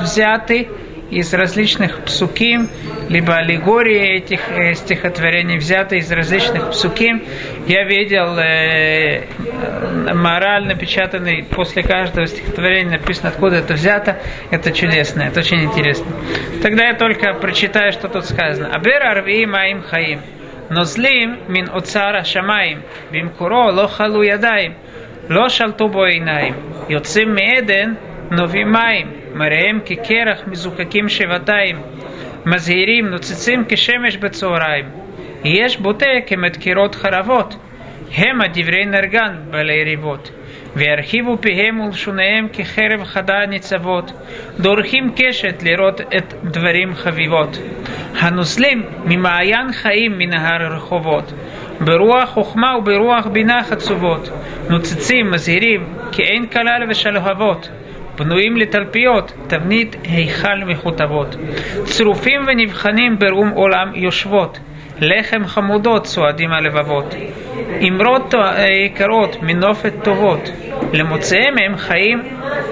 взяты 0.01 0.67
из 1.09 1.33
различных 1.33 2.01
псуким, 2.01 2.69
либо 3.09 3.35
аллегории 3.35 4.17
этих 4.17 4.49
э, 4.49 4.73
стихотворений 4.73 5.57
взяты 5.57 5.97
из 5.97 6.11
различных 6.11 6.71
псуким. 6.71 7.23
Я 7.67 7.83
видел 7.83 8.37
э, 8.39 9.23
э 9.23 10.13
мораль, 10.13 10.65
напечатанный 10.65 11.43
после 11.43 11.83
каждого 11.83 12.25
стихотворения, 12.25 12.97
написано, 12.97 13.29
откуда 13.29 13.57
это 13.57 13.73
взято. 13.75 14.19
Это 14.49 14.71
чудесно, 14.71 15.23
это 15.23 15.41
очень 15.41 15.63
интересно. 15.63 16.07
Тогда 16.61 16.87
я 16.87 16.95
только 16.95 17.33
прочитаю, 17.33 17.91
что 17.91 18.07
тут 18.07 18.25
сказано. 18.25 18.73
Абер 18.73 19.03
арви 19.03 19.45
маим 19.45 19.83
хаим. 19.83 20.21
Но 20.69 20.83
злим 20.83 21.37
мин 21.47 21.69
оцара 21.71 22.23
шамаим, 22.23 22.81
бимкуро 23.11 23.71
лохалу 23.71 24.23
ядаим. 24.23 24.75
לא 25.28 25.48
שלטו 25.48 25.88
בו 25.88 26.04
עיניים, 26.04 26.54
יוצאים 26.88 27.34
מעדן 27.34 27.94
נובעים 28.30 28.72
מים, 28.72 29.10
מראיהם 29.34 29.80
כקרח 29.84 30.42
מזוקקים 30.46 31.08
שבעתיים, 31.08 31.76
מזהירים 32.46 33.06
נוצצים 33.06 33.64
כשמש 33.68 34.16
בצהריים. 34.16 34.84
יש 35.44 35.76
בוטה 35.76 36.06
כמדקירות 36.26 36.94
חרבות, 36.94 37.56
המה 38.16 38.44
דברי 38.48 38.86
נרגן 38.86 39.36
בעלי 39.50 39.84
ריבות. 39.84 40.30
וירחיבו 40.76 41.38
פיהם 41.40 41.80
ולשונאיהם 41.80 42.48
כחרב 42.52 43.04
חדה 43.04 43.46
ניצבות, 43.46 44.12
דורכים 44.60 45.12
קשת 45.16 45.62
לראות 45.62 46.00
את 46.00 46.34
דברים 46.44 46.94
חביבות. 46.94 47.58
הנוזלים 48.20 48.82
ממעיין 49.04 49.72
חיים 49.72 50.18
מנהר 50.18 50.72
רחובות, 50.72 51.32
ברוח 51.81 52.29
חוכמה 52.29 52.77
וברוח 52.77 53.27
בינה 53.27 53.63
חצובות, 53.63 54.29
נוצצים, 54.69 55.31
מזהירים, 55.31 55.83
כי 56.11 56.23
אין 56.23 56.45
כלל 56.47 56.83
ושלהבות. 56.89 57.69
בנויים 58.17 58.57
לתלפיות, 58.57 59.31
תבנית 59.47 59.95
היכל 60.03 60.63
מכותבות. 60.65 61.35
צרופים 61.83 62.41
ונבחנים 62.47 63.19
ברום 63.19 63.49
עולם 63.49 63.91
יושבות, 63.95 64.59
לחם 65.01 65.45
חמודות 65.45 66.03
צועדים 66.03 66.51
הלבבות. 66.51 67.15
אמרות 67.87 68.33
יקרות 68.85 69.37
מנופת 69.41 69.93
טובות, 70.03 70.49
למוצאיהם 70.93 71.53
הם 71.65 71.77
חיים 71.77 72.21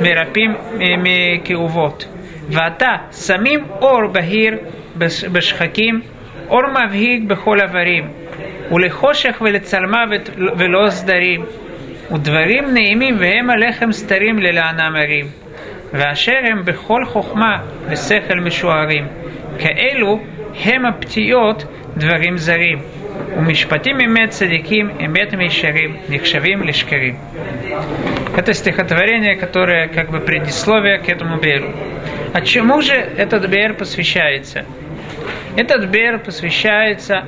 מרפאים 0.02 0.56
מכאובות. 0.98 2.06
ועתה 2.50 2.92
שמים 3.12 3.66
אור 3.82 4.08
בהיר 4.12 4.58
בשחקים, 5.32 6.02
אור 6.50 6.62
מבהיג 6.68 7.28
בכל 7.28 7.62
איברים. 7.62 8.23
ולחושך 8.73 9.37
ולצלמוות 9.41 10.31
ולא 10.59 10.91
סדרים, 10.91 11.45
ודברים 12.13 12.75
נעימים 12.75 13.17
והם 13.19 13.51
הלחם 13.51 13.93
סתרים 13.93 14.39
ללענם 14.39 14.97
הרים, 14.97 15.27
ואשר 15.93 16.39
הם 16.45 16.65
בכל 16.65 17.05
חוכמה 17.05 17.59
ושכל 17.89 18.41
משוערים, 18.41 19.07
כאלו 19.59 20.21
הם 20.65 20.87
הפתיות 20.87 21.65
דברים 21.97 22.39
זרים, 22.39 22.79
ומשפטים 23.37 24.01
אמת 24.01 24.31
צדיקים, 24.31 24.91
אמת 25.05 25.35
מישרים, 25.35 25.97
נחשבים 26.09 26.63
לשקרים. 26.63 27.17
Это 28.37 28.55
стихотворение, 28.55 29.35
которое 29.35 29.89
как 29.89 30.11
бы 30.11 30.21
предисловие 30.21 30.99
к 30.99 31.09
этому 31.09 31.39
Беру. 31.39 31.75
А 32.33 32.41
чему 32.41 32.81
же 32.83 32.93
этот 32.95 33.49
Бер 33.49 33.75
посвящается? 33.75 34.65
Этот 35.57 35.87
Бер 35.87 36.19
посвящается 36.21 37.25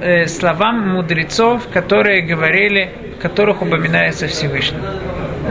э, 0.00 0.26
словам 0.26 0.88
мудрецов, 0.88 1.68
которые 1.68 2.22
говорили, 2.22 2.90
в 3.16 3.22
которых 3.22 3.62
упоминается 3.62 4.26
Всевышний. 4.26 4.78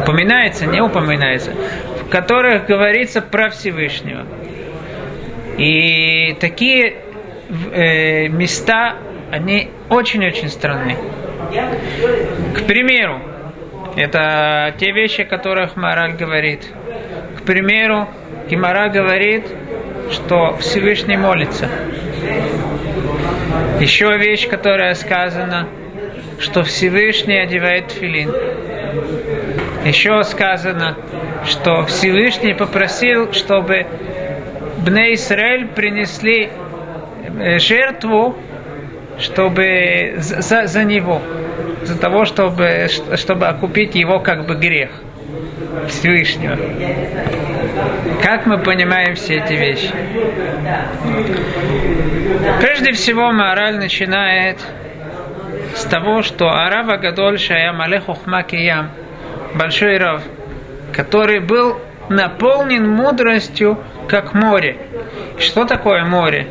Упоминается, 0.02 0.66
не 0.66 0.82
упоминается, 0.82 1.52
в 2.02 2.10
которых 2.10 2.66
говорится 2.66 3.22
про 3.22 3.50
Всевышнего. 3.50 4.26
И 5.58 6.36
такие 6.40 6.96
э, 7.74 8.28
места, 8.30 8.96
они 9.32 9.70
очень-очень 9.90 10.50
странны. 10.50 10.98
К 12.56 12.66
примеру, 12.66 13.22
это 13.96 14.74
те 14.78 14.92
вещи, 14.92 15.22
о 15.22 15.26
которых 15.26 15.76
Мораль 15.76 16.14
говорит. 16.14 16.66
К 17.38 17.44
примеру, 17.44 18.08
Гимара 18.50 18.90
говорит, 18.90 19.46
что 20.12 20.58
Всевышний 20.58 21.18
молится. 21.18 21.70
Еще 23.82 24.16
вещь, 24.16 24.48
которая 24.48 24.94
сказана, 24.94 25.68
что 26.38 26.64
Всевышний 26.64 27.40
одевает 27.40 27.92
филин. 27.92 28.32
Еще 29.84 30.24
сказано, 30.24 30.96
что 31.46 31.86
Всевышний 31.88 32.54
попросил, 32.54 33.34
чтобы 33.34 33.88
Бне 34.86 35.16
Исраэль 35.16 35.66
принесли 35.66 36.50
э, 37.40 37.58
жертву, 37.58 38.38
чтобы 39.18 40.14
за, 40.18 40.68
за 40.68 40.84
него, 40.84 41.20
за 41.82 41.98
того, 41.98 42.26
чтобы, 42.26 42.88
чтобы 43.16 43.48
окупить 43.48 43.96
его 43.96 44.20
как 44.20 44.46
бы 44.46 44.58
грех 44.58 44.92
Всевышнего. 45.88 46.56
Как 48.22 48.46
мы 48.46 48.60
понимаем 48.60 49.16
все 49.16 49.38
эти 49.38 49.54
вещи? 49.54 49.92
Прежде 52.60 52.92
всего, 52.92 53.32
мораль 53.32 53.78
начинает 53.78 54.60
с 55.76 55.84
того, 55.86 56.22
что 56.22 56.50
Арава 56.50 56.98
Гадоль 56.98 57.40
Шаям 57.40 57.82
Алех 57.82 58.10
Ухма 58.10 58.44
Киям, 58.44 58.92
большой 59.56 59.98
Рав, 59.98 60.22
который 60.94 61.40
был 61.40 61.80
наполнен 62.10 62.90
мудростью, 62.90 63.80
как 64.08 64.34
море. 64.34 64.78
Что 65.40 65.66
такое 65.66 66.04
море? 66.06 66.48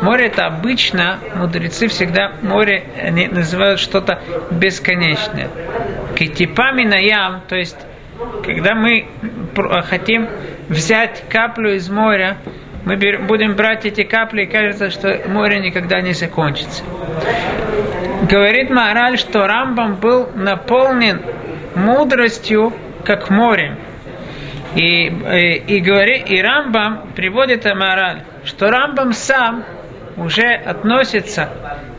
Море 0.00 0.26
это 0.26 0.46
обычно, 0.46 1.18
мудрецы 1.34 1.88
всегда 1.88 2.32
море 2.42 2.84
они 3.00 3.28
называют 3.28 3.80
что-то 3.80 4.20
бесконечное. 4.50 5.48
Китипами 6.16 6.84
на 6.84 6.96
ям, 6.96 7.42
то 7.48 7.56
есть 7.56 7.78
когда 8.44 8.74
мы 8.74 9.06
хотим 9.88 10.28
взять 10.72 11.22
каплю 11.28 11.74
из 11.74 11.88
моря, 11.88 12.38
мы 12.84 12.96
будем 12.96 13.54
брать 13.54 13.84
эти 13.84 14.02
капли, 14.02 14.42
и 14.42 14.46
кажется, 14.46 14.90
что 14.90 15.22
море 15.28 15.60
никогда 15.60 16.00
не 16.00 16.12
закончится. 16.12 16.82
Говорит 18.28 18.70
Маораль, 18.70 19.18
что 19.18 19.46
Рамбам 19.46 19.96
был 19.96 20.30
наполнен 20.34 21.22
мудростью, 21.76 22.72
как 23.04 23.30
море. 23.30 23.76
И, 24.74 25.06
и, 25.06 25.76
и, 25.76 25.80
говорит, 25.80 26.30
и 26.30 26.40
Рамбам 26.40 27.12
приводит 27.14 27.66
Амараль, 27.66 28.22
что 28.44 28.70
Рамбам 28.70 29.12
сам 29.12 29.64
уже 30.16 30.54
относится 30.54 31.50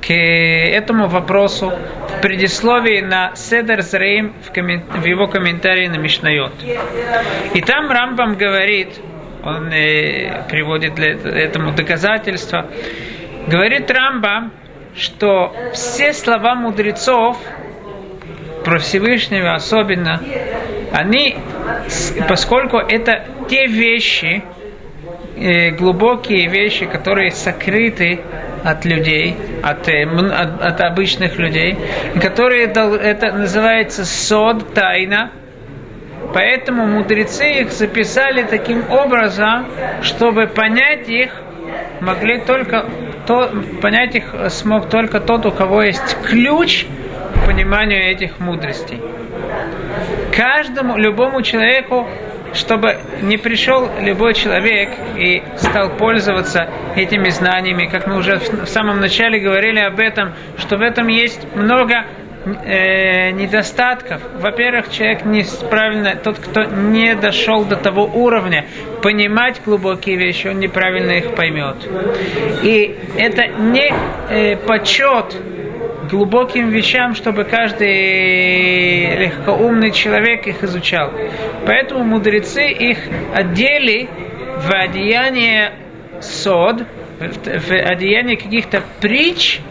к 0.06 0.12
этому 0.12 1.08
вопросу 1.08 1.72
в 1.72 2.22
предисловии 2.22 3.00
на 3.00 3.36
Седер 3.36 3.82
Зрейм 3.82 4.34
в, 4.44 4.52
коммен... 4.52 4.84
в 4.89 5.06
его 5.06 5.28
комментарии 5.28 5.88
на 5.88 5.98
Мишнайот. 5.98 6.52
И 7.54 7.62
там 7.62 7.89
Рамбам 7.89 8.36
говорит, 8.36 9.00
он 9.44 9.72
э, 9.72 10.44
приводит 10.50 10.96
для 10.96 11.13
этому 11.13 11.72
доказательства, 11.72 12.68
говорит 13.48 13.89
Рамбам, 13.89 14.52
что 14.96 15.56
все 15.74 16.12
слова 16.13 16.56
мудрецов 16.56 17.38
про 18.66 18.80
Всевышнего 18.80 19.54
особенно, 19.54 20.22
они, 20.92 21.38
поскольку 22.28 22.78
это 22.78 23.26
те 23.50 23.68
вещи, 23.68 24.44
э, 25.38 25.72
глубокие 25.72 26.50
вещи, 26.50 26.86
которые 26.86 27.32
сокрыты 27.32 28.20
от 28.63 28.86
людей, 28.86 29.36
от, 29.62 29.88
э, 29.88 30.04
от, 30.04 30.62
от 30.62 30.82
обычных 30.82 31.38
людей, 31.38 31.78
которые 32.21 32.65
это 32.65 33.32
называется 33.32 34.06
сод, 34.06 34.73
тайна. 34.73 35.32
Поэтому 36.34 36.88
мудрецы 36.88 37.62
их 37.62 37.71
записали 37.71 38.43
таким 38.43 38.89
образом, 38.89 39.67
чтобы 40.02 40.47
понять 40.47 41.10
их 41.10 41.41
могли 41.99 42.39
только 42.39 42.86
то, 43.28 43.52
понять 43.82 44.15
их 44.15 44.34
смог 44.49 44.89
только 44.89 45.19
тот, 45.19 45.45
у 45.45 45.52
кого 45.52 45.84
есть 45.84 46.17
ключ 46.23 46.86
к 47.36 47.45
пониманию 47.45 48.12
этих 48.12 48.39
мудростей. 48.39 49.02
Каждому, 50.36 50.97
любому 50.97 51.41
человеку 51.41 52.08
чтобы 52.54 52.98
не 53.22 53.38
пришел 53.38 53.89
любой 54.00 54.34
человек 54.34 54.89
и 55.18 55.44
стал 55.58 55.89
пользоваться 55.98 56.70
этими 56.96 57.30
знаниями, 57.30 57.86
как 57.86 58.08
мы 58.08 58.18
уже 58.18 58.38
в 58.38 58.68
самом 58.68 59.00
начале 59.00 59.39
говорили 59.39 59.80
об 59.80 60.00
этом, 60.00 60.34
что 60.58 60.78
в 60.78 60.82
этом 60.82 61.08
есть 61.08 61.46
много 61.56 62.06
э, 62.46 63.32
недостатков. 63.32 64.22
Во-первых, 64.39 64.92
человек 64.92 65.26
неправильно, 65.26 66.16
тот, 66.16 66.38
кто 66.39 66.63
не 66.63 67.16
дошел 67.16 67.66
до 67.66 67.76
того 67.76 68.06
уровня 68.06 68.66
понимать 69.02 69.62
глубокие 69.66 70.18
вещи, 70.18 70.48
он 70.48 70.60
неправильно 70.60 71.12
их 71.12 71.36
поймет. 71.36 71.78
И 72.63 72.96
это 73.18 73.48
не 73.48 73.94
э, 74.30 74.58
почет 74.58 75.36
глубоким 76.10 76.70
вещам, 76.70 77.16
чтобы 77.16 77.44
каждый 77.44 79.16
легкоумный 79.18 79.92
человек 79.92 80.48
их 80.48 80.63
изучал. 80.63 81.12
Поэтому 81.65 82.04
мудрецы 82.04 82.67
их 82.67 82.97
одели 83.34 84.10
в 84.58 84.71
одеяние 84.71 85.73
сод, 86.21 86.84
в 87.19 87.71
одеяние 87.71 88.38
каких-то 88.38 88.82
притч, 88.99 89.62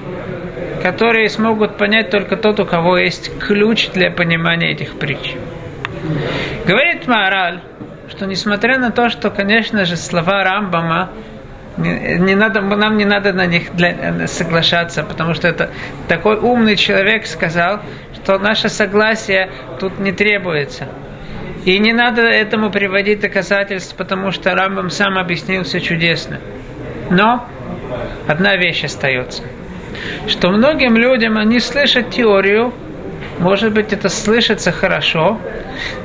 которые 0.82 1.28
смогут 1.28 1.76
понять 1.76 2.10
только 2.10 2.36
тот, 2.36 2.60
у 2.60 2.66
кого 2.66 2.96
есть 2.98 3.38
ключ 3.38 3.90
для 3.90 4.10
понимания 4.10 4.72
этих 4.72 4.98
притч. 4.98 5.34
Говорит 6.66 7.06
Маораль, 7.06 7.60
что 8.08 8.26
несмотря 8.26 8.78
на 8.78 8.90
то, 8.90 9.08
что, 9.08 9.30
конечно 9.30 9.84
же, 9.84 9.96
слова 9.96 10.42
Рамбама 10.44 11.10
не, 11.76 12.18
не 12.18 12.34
надо, 12.34 12.60
нам 12.60 12.96
не 12.96 13.04
надо 13.04 13.32
на 13.32 13.46
них 13.46 13.74
для, 13.74 14.26
соглашаться, 14.26 15.02
потому 15.02 15.34
что 15.34 15.48
это 15.48 15.70
такой 16.08 16.36
умный 16.36 16.76
человек 16.76 17.26
сказал, 17.26 17.80
что 18.14 18.38
наше 18.38 18.68
согласие 18.68 19.50
тут 19.80 19.98
не 19.98 20.12
требуется. 20.12 20.88
И 21.64 21.78
не 21.78 21.92
надо 21.92 22.22
этому 22.22 22.70
приводить 22.70 23.20
доказательств, 23.20 23.94
потому 23.96 24.32
что 24.32 24.54
Рамбам 24.54 24.90
сам 24.90 25.16
объяснил 25.16 25.62
все 25.62 25.80
чудесно. 25.80 26.40
Но 27.10 27.46
одна 28.26 28.56
вещь 28.56 28.84
остается, 28.84 29.44
что 30.26 30.50
многим 30.50 30.96
людям 30.96 31.38
они 31.38 31.60
слышат 31.60 32.10
теорию, 32.10 32.72
может 33.38 33.72
быть, 33.72 33.92
это 33.92 34.08
слышится 34.08 34.72
хорошо, 34.72 35.40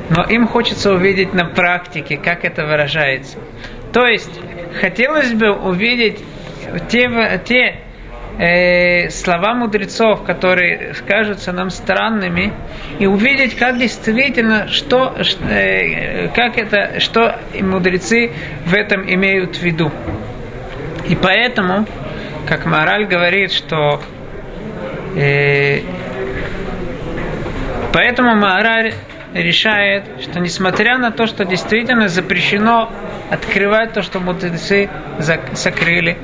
но 0.09 0.23
им 0.23 0.47
хочется 0.47 0.93
увидеть 0.93 1.33
на 1.33 1.45
практике, 1.45 2.17
как 2.17 2.45
это 2.45 2.65
выражается. 2.65 3.37
То 3.93 4.05
есть, 4.05 4.39
хотелось 4.79 5.33
бы 5.33 5.51
увидеть 5.51 6.19
те, 6.89 7.41
те 7.45 7.81
э, 8.37 9.09
слова 9.09 9.53
мудрецов, 9.53 10.23
которые 10.23 10.93
кажутся 11.07 11.51
нам 11.51 11.69
странными, 11.69 12.53
и 12.99 13.05
увидеть, 13.05 13.55
как 13.55 13.77
действительно, 13.77 14.67
что, 14.67 15.15
э, 15.49 16.27
как 16.29 16.57
это, 16.57 16.99
что 16.99 17.39
мудрецы 17.59 18.31
в 18.65 18.73
этом 18.73 19.03
имеют 19.09 19.57
в 19.57 19.63
виду. 19.63 19.91
И 21.07 21.15
поэтому, 21.15 21.85
как 22.47 22.65
мораль 22.65 23.05
говорит, 23.05 23.51
что 23.51 24.01
э, 25.15 25.81
поэтому 27.93 28.35
мораль 28.35 28.93
решает, 29.33 30.03
что 30.21 30.39
несмотря 30.39 30.97
на 30.97 31.11
то, 31.11 31.27
что 31.27 31.45
действительно 31.45 32.07
запрещено 32.07 32.91
открывать 33.29 33.93
то, 33.93 34.01
что 34.01 34.19
мудрецы 34.19 34.89
закрыли, 35.19 36.17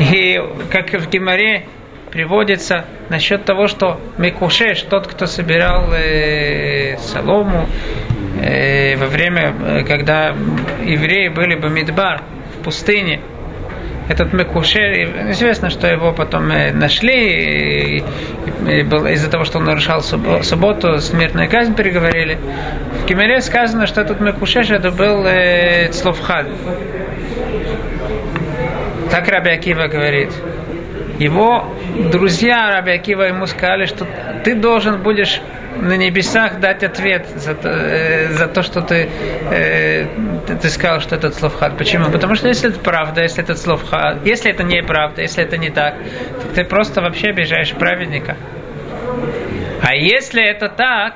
и 0.00 0.40
как 0.70 0.92
в 0.92 1.08
Гимаре 1.08 1.66
приводится 2.10 2.84
насчет 3.08 3.44
того, 3.44 3.68
что 3.68 4.00
Мекушеш, 4.18 4.82
тот, 4.82 5.06
кто 5.06 5.26
собирал 5.26 5.92
э, 5.92 6.96
солому 6.98 7.68
э, 8.40 8.96
во 8.96 9.06
время, 9.06 9.54
э, 9.58 9.84
когда 9.84 10.34
евреи 10.84 11.28
были 11.28 11.56
бы 11.56 11.68
Мидбар 11.68 12.22
в 12.58 12.64
пустыне, 12.64 13.20
этот 14.08 14.32
Мекушер, 14.32 15.30
известно, 15.30 15.68
что 15.68 15.88
его 15.88 16.12
потом 16.12 16.50
э, 16.50 16.72
нашли, 16.72 17.98
и, 17.98 18.04
и 18.66 18.80
из-за 18.80 19.30
того, 19.30 19.44
что 19.44 19.58
он 19.58 19.64
нарушал 19.64 20.00
субботу, 20.02 20.98
смертную 20.98 21.50
казнь 21.50 21.74
переговорили. 21.74 22.38
В 23.02 23.06
Кемере 23.06 23.40
сказано, 23.40 23.86
что 23.86 24.00
этот 24.00 24.20
Мекушеш 24.20 24.70
это 24.70 24.90
был 24.90 25.26
э, 25.26 25.88
Цловхад. 25.88 26.46
Так 29.10 29.28
Раби 29.28 29.72
говорит. 29.72 30.32
Его 31.18 31.74
друзья 32.12 32.70
Раби 32.72 32.92
Акива 32.92 33.22
ему 33.22 33.46
сказали, 33.46 33.86
что 33.86 34.06
ты 34.44 34.54
должен 34.54 35.02
будешь 35.02 35.40
на 35.76 35.96
небесах 35.96 36.60
дать 36.60 36.82
ответ 36.82 37.26
за, 37.34 37.52
э, 37.62 38.28
за 38.32 38.48
то, 38.48 38.62
что 38.62 38.80
ты, 38.80 39.08
э, 39.50 40.06
ты 40.46 40.68
сказал, 40.68 41.00
что 41.00 41.16
этот 41.16 41.34
словхат. 41.34 41.76
Почему? 41.76 42.10
Потому 42.10 42.34
что 42.34 42.48
если 42.48 42.70
это 42.70 42.80
правда, 42.80 43.22
если 43.22 43.42
это 43.42 43.54
словхат, 43.54 44.24
если 44.24 44.50
это 44.50 44.62
не 44.62 44.82
правда, 44.82 45.22
если 45.22 45.44
это 45.44 45.56
не 45.58 45.70
так, 45.70 45.94
то 46.42 46.54
ты 46.54 46.64
просто 46.64 47.00
вообще 47.00 47.28
обижаешь 47.28 47.72
праведника. 47.72 48.36
А 49.82 49.94
если 49.94 50.42
это 50.42 50.68
так 50.68 51.14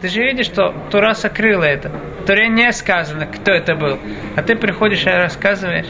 ты 0.00 0.08
же 0.08 0.22
видишь, 0.22 0.46
что 0.46 0.74
Тура 0.90 1.12
сокрыла 1.12 1.64
это. 1.64 1.90
В 1.90 2.26
Туре 2.26 2.48
не 2.48 2.72
сказано, 2.72 3.26
кто 3.26 3.52
это 3.52 3.74
был. 3.74 3.98
А 4.34 4.42
ты 4.42 4.56
приходишь 4.56 5.04
и 5.04 5.10
рассказываешь. 5.10 5.88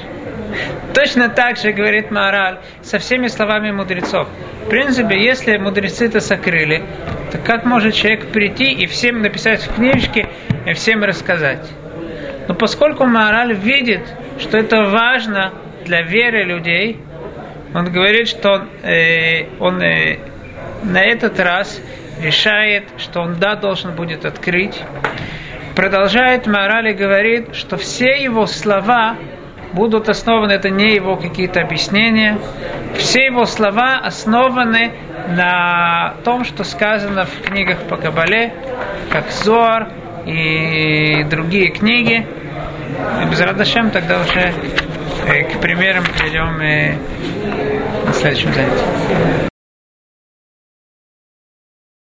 Точно 0.95 1.29
так 1.29 1.57
же 1.57 1.73
говорит 1.73 2.11
Маораль 2.11 2.59
со 2.83 2.99
всеми 2.99 3.29
словами 3.29 3.71
мудрецов. 3.71 4.29
В 4.65 4.69
принципе, 4.69 5.23
если 5.23 5.57
мудрецы 5.57 6.07
это 6.07 6.21
сокрыли, 6.21 6.83
то 7.33 7.39
как 7.39 7.65
может 7.65 7.95
человек 7.95 8.27
прийти 8.29 8.73
и 8.73 8.87
всем 8.87 9.23
написать 9.23 9.63
в 9.63 9.75
книжке 9.75 10.29
и 10.67 10.73
всем 10.73 11.03
рассказать? 11.05 11.67
Но 12.49 12.55
поскольку 12.55 13.07
Маораль 13.07 13.55
видит, 13.55 14.03
что 14.39 14.59
это 14.59 14.85
важно 14.85 15.53
для 15.85 16.03
веры 16.03 16.45
людей, 16.45 16.99
он 17.75 17.93
говорит, 17.93 18.29
что 18.29 18.53
он, 18.53 18.69
э, 18.83 19.47
он 19.61 19.81
э, 19.81 20.19
на 20.83 21.03
этот 21.03 21.39
раз 21.39 21.81
решает, 22.21 22.85
что 22.99 23.21
он 23.21 23.39
да 23.39 23.55
должен 23.55 23.95
будет 23.95 24.25
открыть. 24.25 24.83
Продолжает 25.77 26.47
Маораль 26.47 26.89
и 26.89 26.93
говорит, 26.93 27.55
что 27.55 27.77
все 27.77 28.23
его 28.23 28.47
слова 28.47 29.17
будут 29.73 30.09
основаны, 30.09 30.53
это 30.53 30.71
не 30.71 30.95
его 30.95 31.17
какие-то 31.17 31.61
объяснения. 31.61 32.39
Все 32.97 33.27
его 33.27 33.45
слова 33.45 33.99
основаны 33.99 34.93
на 35.29 36.15
том, 36.25 36.45
что 36.45 36.65
сказано 36.65 37.25
в 37.25 37.43
книгах 37.43 37.79
по 37.89 37.97
Кабале, 37.97 38.53
как 39.11 39.31
Зор 39.31 39.89
и 40.27 41.25
другие 41.25 41.71
книги. 41.71 42.27
И 43.23 43.31
без 43.31 43.41
Радашем 43.41 43.91
тогда 43.91 44.21
уже 44.21 44.53
э, 45.27 45.45
к 45.45 45.61
примерам 45.61 46.05
перейдем 46.05 46.61
э, 46.61 46.97
на 48.07 48.13
следующем 48.13 48.53
занятии. 48.53 49.50